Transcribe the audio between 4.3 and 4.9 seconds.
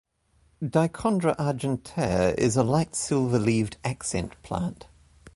plant.